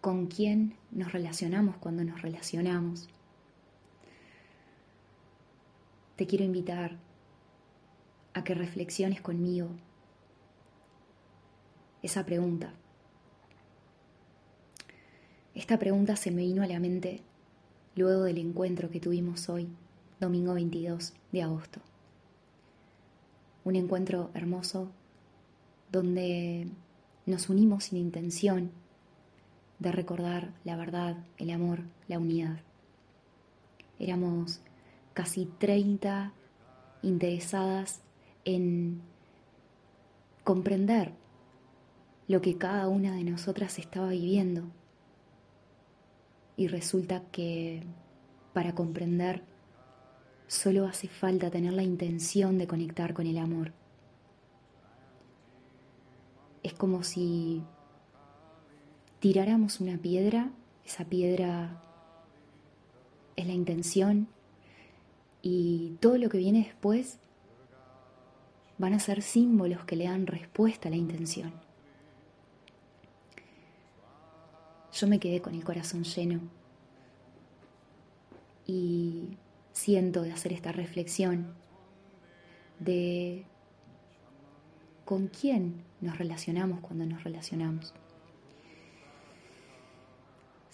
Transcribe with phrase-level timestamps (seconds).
[0.00, 3.08] con quién nos relacionamos cuando nos relacionamos.
[6.16, 6.96] Te quiero invitar
[8.34, 9.68] a que reflexiones conmigo
[12.02, 12.72] esa pregunta.
[15.54, 17.22] Esta pregunta se me vino a la mente
[17.96, 19.68] luego del encuentro que tuvimos hoy,
[20.20, 21.80] domingo 22 de agosto.
[23.64, 24.90] Un encuentro hermoso
[25.90, 26.68] donde
[27.26, 28.70] nos unimos sin intención
[29.78, 32.58] de recordar la verdad, el amor, la unidad.
[33.98, 34.60] Éramos
[35.14, 36.32] casi 30
[37.02, 38.00] interesadas
[38.44, 39.00] en
[40.44, 41.12] comprender
[42.28, 44.64] lo que cada una de nosotras estaba viviendo.
[46.56, 47.82] Y resulta que
[48.52, 49.42] para comprender
[50.46, 53.72] solo hace falta tener la intención de conectar con el amor.
[56.62, 57.62] Es como si
[59.20, 60.50] tiráramos una piedra,
[60.84, 61.82] esa piedra
[63.36, 64.28] es la intención
[65.42, 67.18] y todo lo que viene después
[68.78, 71.52] van a ser símbolos que le dan respuesta a la intención.
[74.92, 76.40] Yo me quedé con el corazón lleno
[78.66, 79.36] y
[79.72, 81.54] siento de hacer esta reflexión
[82.80, 83.44] de
[85.04, 87.94] con quién nos relacionamos cuando nos relacionamos.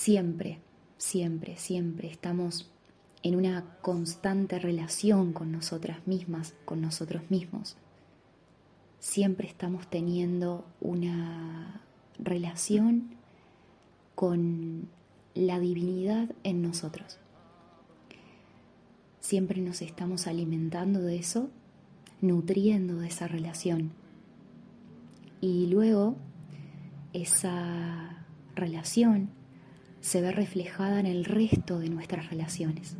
[0.00, 0.60] Siempre,
[0.96, 2.70] siempre, siempre estamos
[3.22, 7.76] en una constante relación con nosotras mismas, con nosotros mismos.
[8.98, 11.82] Siempre estamos teniendo una
[12.18, 13.10] relación
[14.14, 14.88] con
[15.34, 17.18] la divinidad en nosotros.
[19.20, 21.50] Siempre nos estamos alimentando de eso,
[22.22, 23.92] nutriendo de esa relación.
[25.42, 26.16] Y luego
[27.12, 29.38] esa relación
[30.00, 32.96] se ve reflejada en el resto de nuestras relaciones.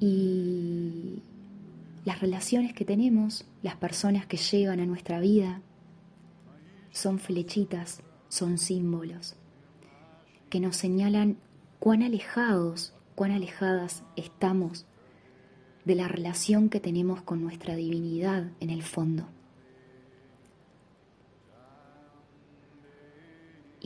[0.00, 1.22] Y
[2.04, 5.62] las relaciones que tenemos, las personas que llegan a nuestra vida,
[6.90, 9.36] son flechitas, son símbolos
[10.54, 11.38] que nos señalan
[11.80, 14.86] cuán alejados, cuán alejadas estamos
[15.84, 19.26] de la relación que tenemos con nuestra divinidad en el fondo.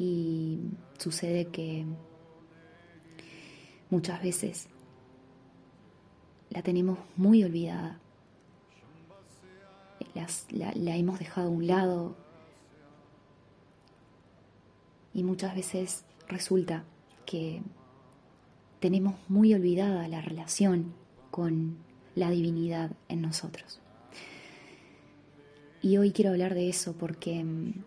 [0.00, 0.60] Y
[0.96, 1.84] sucede que
[3.90, 4.68] muchas veces
[6.50, 7.98] la tenemos muy olvidada.
[10.50, 12.16] la, la hemos dejado a un lado
[15.12, 16.84] y muchas veces resulta
[17.26, 17.60] que
[18.78, 20.94] tenemos muy olvidada la relación
[21.32, 21.78] con
[22.14, 23.80] la divinidad en nosotros.
[25.82, 27.84] Y hoy quiero hablar de eso porque mm,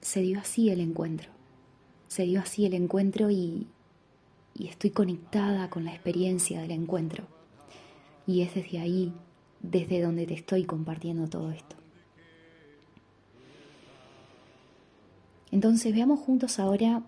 [0.00, 1.30] se dio así el encuentro.
[2.08, 3.68] Se dio así el encuentro y,
[4.54, 7.24] y estoy conectada con la experiencia del encuentro.
[8.26, 9.12] Y es desde ahí,
[9.60, 11.76] desde donde te estoy compartiendo todo esto.
[15.50, 17.02] Entonces veamos juntos ahora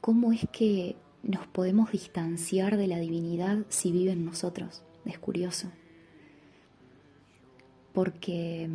[0.00, 4.82] cómo es que nos podemos distanciar de la divinidad si vive en nosotros.
[5.04, 5.70] Es curioso.
[7.92, 8.68] Porque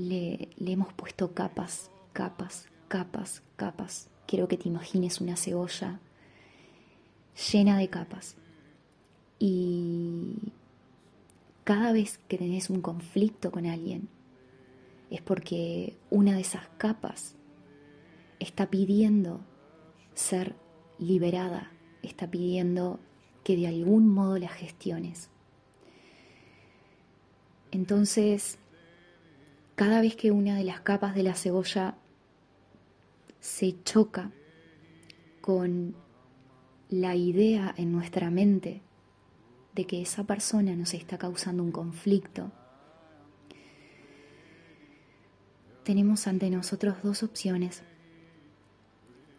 [0.00, 6.00] le, hemos puesto capas, capas, capas, capas quiero que te imagines una cebolla
[7.52, 8.36] llena de capas.
[9.38, 10.52] Y
[11.64, 14.08] cada vez que tenés un conflicto con alguien,
[15.10, 17.36] es porque una de esas capas
[18.40, 19.40] está pidiendo
[20.14, 20.56] ser
[20.98, 21.70] liberada,
[22.02, 22.98] está pidiendo
[23.44, 25.30] que de algún modo la gestiones.
[27.70, 28.58] Entonces,
[29.76, 31.96] cada vez que una de las capas de la cebolla
[33.40, 34.32] se choca
[35.42, 35.94] con
[36.88, 38.82] la idea en nuestra mente
[39.74, 42.50] de que esa persona nos está causando un conflicto,
[45.84, 47.84] tenemos ante nosotros dos opciones.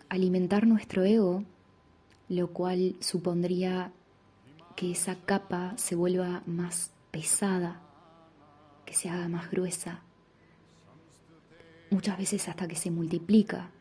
[0.07, 1.43] Alimentar nuestro ego,
[2.29, 3.91] lo cual supondría
[4.75, 7.81] que esa capa se vuelva más pesada,
[8.85, 10.03] que se haga más gruesa,
[11.89, 13.71] muchas veces hasta que se multiplica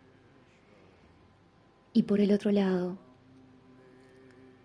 [1.96, 2.98] y por el otro lado,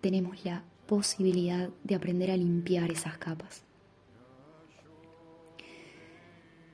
[0.02, 3.64] tenemos la posibilidad de aprender a limpiar esas capas.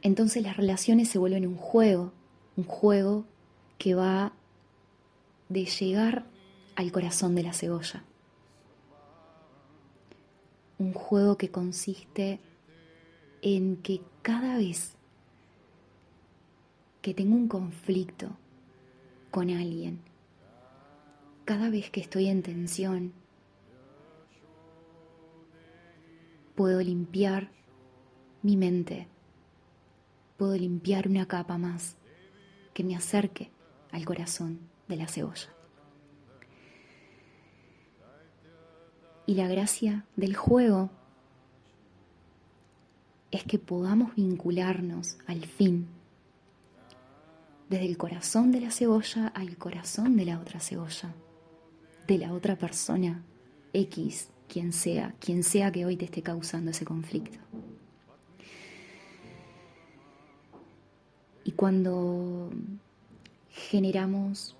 [0.02, 2.12] Entonces las relaciones se vuelven un juego,
[2.56, 3.24] un juego
[3.78, 4.32] que va
[5.48, 6.26] de llegar
[6.74, 8.02] al corazón de la cebolla.
[10.80, 12.40] Un juego que consiste
[13.42, 14.96] en que cada vez
[17.08, 18.36] que tengo un conflicto
[19.30, 20.02] con alguien,
[21.46, 23.14] cada vez que estoy en tensión,
[26.54, 27.50] puedo limpiar
[28.42, 29.08] mi mente,
[30.36, 31.96] puedo limpiar una capa más
[32.74, 33.50] que me acerque
[33.90, 35.48] al corazón de la cebolla.
[39.24, 40.90] Y la gracia del juego
[43.30, 45.88] es que podamos vincularnos al fin
[47.68, 51.14] desde el corazón de la cebolla al corazón de la otra cebolla,
[52.06, 53.22] de la otra persona
[53.72, 57.38] X, quien sea, quien sea que hoy te esté causando ese conflicto.
[61.44, 62.50] Y cuando
[63.50, 64.56] generamos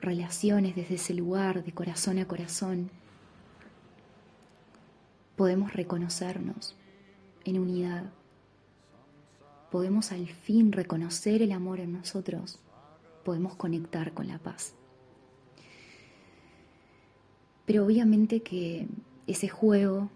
[0.00, 2.90] relaciones desde ese lugar de corazón a corazón,
[5.36, 6.76] podemos reconocernos
[7.44, 8.12] en unidad.
[9.70, 12.58] Podemos al fin reconocer el amor en nosotros.
[13.24, 14.74] Podemos conectar con la paz.
[17.66, 18.88] Pero obviamente que
[19.26, 20.08] ese juego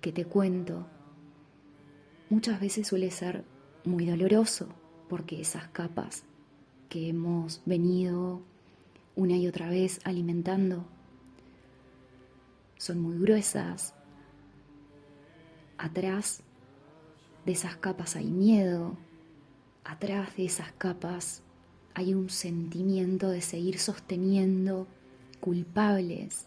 [0.00, 0.86] que te cuento
[2.30, 3.44] muchas veces suele ser
[3.84, 4.68] muy doloroso
[5.08, 6.24] porque esas capas
[6.88, 8.40] que hemos venido
[9.14, 10.86] una y otra vez alimentando
[12.78, 13.94] son muy gruesas,
[15.76, 16.42] atrás
[17.50, 18.96] de esas capas hay miedo,
[19.82, 21.42] atrás de esas capas
[21.94, 24.86] hay un sentimiento de seguir sosteniendo
[25.40, 26.46] culpables.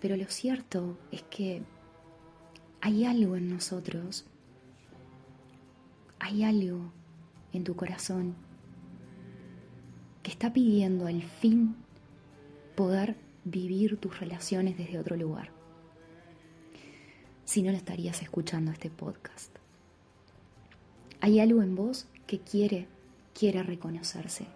[0.00, 1.62] Pero lo cierto es que
[2.80, 4.24] hay algo en nosotros,
[6.18, 6.90] hay algo
[7.52, 8.34] en tu corazón
[10.22, 11.76] que está pidiendo al fin
[12.74, 13.14] poder
[13.44, 15.53] vivir tus relaciones desde otro lugar
[17.44, 19.54] si no, lo estarías escuchando este podcast.
[21.20, 22.86] Hay algo en vos que quiere,
[23.38, 24.46] quiere reconocerse,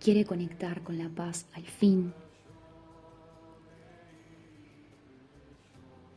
[0.00, 2.12] quiere conectar con la paz al fin.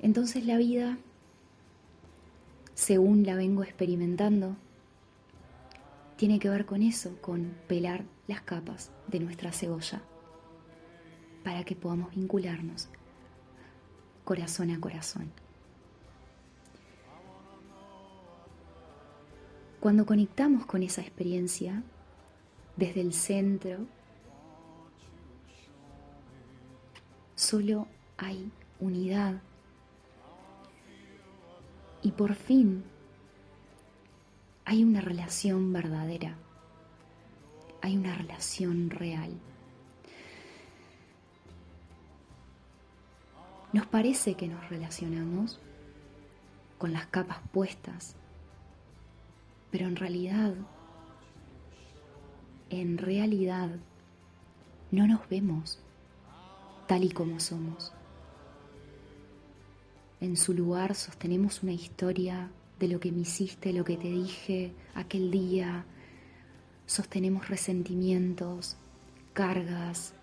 [0.01, 0.97] Entonces la vida,
[2.73, 4.55] según la vengo experimentando,
[6.15, 10.01] tiene que ver con eso, con pelar las capas de nuestra cebolla,
[11.43, 12.89] para que podamos vincularnos
[14.23, 15.44] corazón a corazón.
[19.85, 21.83] Cuando conectamos con esa experiencia
[22.75, 23.85] desde el centro,
[27.35, 27.87] solo
[28.17, 29.43] hay unidad.
[32.01, 32.83] Y por fin
[34.65, 36.35] hay una relación verdadera,
[37.83, 39.39] hay una relación real.
[43.71, 45.59] Nos parece que nos relacionamos
[46.79, 48.15] con las capas puestas
[49.75, 50.53] pero en realidad,
[52.69, 53.71] en realidad,
[54.89, 55.79] no nos vemos
[56.87, 57.91] tal y como somos.
[60.21, 64.71] En su lugar sostenemos una historia de lo que me hiciste, lo que te dije
[64.93, 65.83] aquel día.
[66.85, 68.77] Sostenemos resentimientos,
[69.33, 70.13] cargas,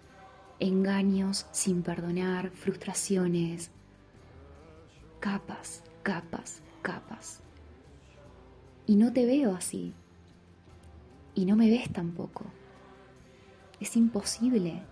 [0.60, 3.70] engaños sin perdonar, frustraciones,
[5.20, 7.42] capas, capas, capas.
[8.86, 9.94] Y no te veo así.
[11.34, 12.44] Y no me ves tampoco.
[13.80, 14.82] Es imposible.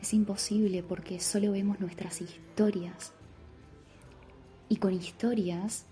[0.00, 3.12] Es imposible porque solo vemos nuestras historias.
[4.68, 5.86] Y con historias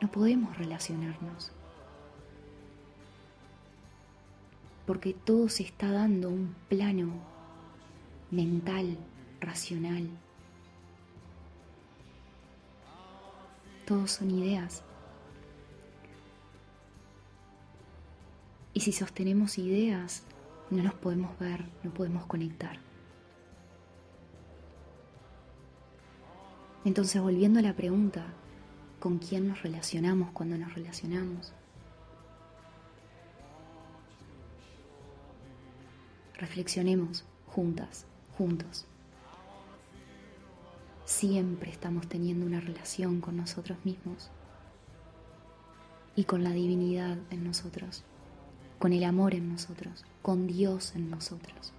[0.00, 1.52] no podemos relacionarnos.
[4.86, 7.12] Porque todo se está dando un plano
[8.30, 8.96] mental,
[9.40, 10.08] racional.
[13.90, 14.84] Todos son ideas.
[18.72, 20.22] Y si sostenemos ideas,
[20.70, 22.78] no nos podemos ver, no podemos conectar.
[26.84, 28.26] Entonces, volviendo a la pregunta,
[29.00, 31.52] ¿con quién nos relacionamos cuando nos relacionamos?
[36.38, 38.06] Reflexionemos juntas,
[38.38, 38.86] juntos
[41.20, 44.30] siempre estamos teniendo una relación con nosotros mismos
[46.16, 48.04] y con la divinidad en nosotros,
[48.78, 51.74] con el amor en nosotros, con Dios en nosotros.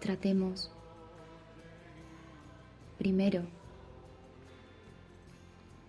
[0.00, 0.70] Tratemos
[2.96, 3.42] primero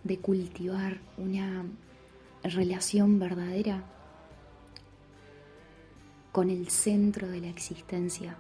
[0.04, 1.64] de cultivar una
[2.44, 3.86] relación verdadera
[6.34, 8.36] con el centro de la existencia,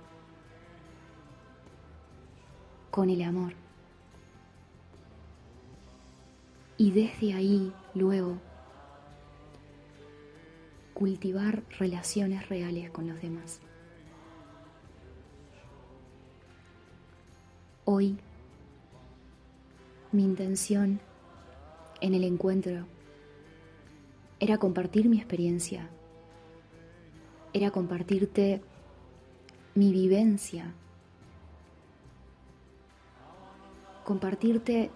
[2.90, 3.54] con el amor.
[6.76, 8.40] Y desde ahí, luego,
[10.96, 13.62] cultivar relaciones reales con los demás.
[17.86, 18.18] Hoy,
[20.12, 21.00] mi intención
[22.02, 22.88] en el encuentro
[24.40, 25.90] era compartir mi experiencia,
[27.54, 28.62] era compartirte
[29.76, 30.74] mi vivencia,
[34.04, 34.90] compartirte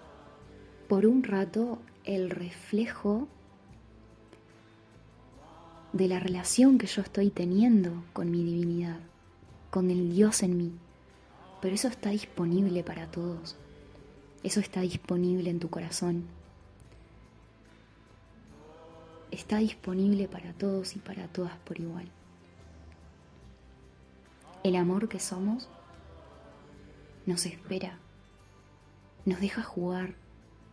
[0.88, 3.28] por un rato el reflejo
[5.94, 9.00] de la relación que yo estoy teniendo con mi divinidad,
[9.70, 10.72] con el Dios en mí.
[11.62, 13.56] Pero eso está disponible para todos.
[14.44, 16.26] Eso está disponible en tu corazón.
[19.32, 22.10] Está disponible para todos y para todas por igual.
[24.64, 25.70] El amor que somos
[27.26, 28.00] nos espera,
[29.26, 30.16] nos deja jugar,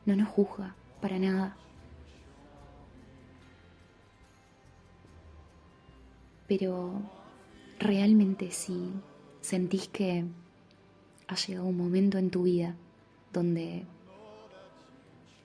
[0.07, 1.57] no nos juzga para nada.
[6.47, 6.93] Pero
[7.79, 8.93] realmente si
[9.41, 10.25] sentís que
[11.29, 12.77] ha llegado un momento en tu vida
[13.33, 13.85] donde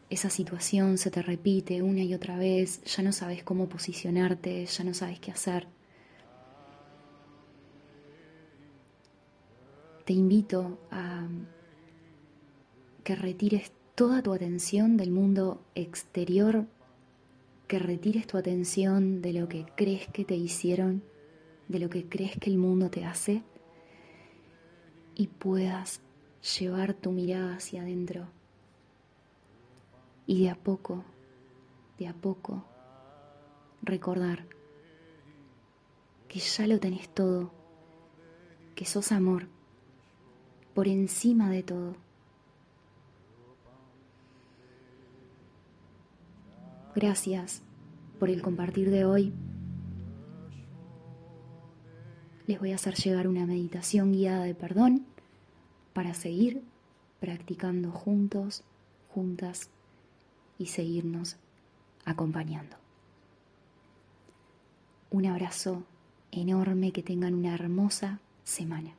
[0.09, 4.83] esa situación se te repite una y otra vez, ya no sabes cómo posicionarte, ya
[4.83, 5.67] no sabes qué hacer.
[10.09, 11.27] Te invito a
[13.03, 16.65] que retires toda tu atención del mundo exterior,
[17.67, 21.03] que retires tu atención de lo que crees que te hicieron,
[21.67, 23.43] de lo que crees que el mundo te hace
[25.13, 26.01] y puedas
[26.57, 28.25] llevar tu mirada hacia adentro.
[30.25, 31.03] Y de a poco,
[31.99, 32.65] de a poco,
[33.83, 34.47] recordar
[36.27, 37.51] que ya lo tenés todo,
[38.73, 39.58] que sos amor
[40.79, 41.93] por encima de todo.
[46.95, 47.61] Gracias
[48.17, 49.33] por el compartir de hoy.
[52.47, 55.05] Les voy a hacer llegar una meditación guiada de perdón
[55.91, 56.63] para seguir
[57.19, 58.63] practicando juntos,
[59.13, 59.69] juntas
[60.57, 61.35] y seguirnos
[62.05, 62.77] acompañando.
[65.09, 65.83] Un abrazo
[66.31, 68.98] enorme, que tengan una hermosa semana.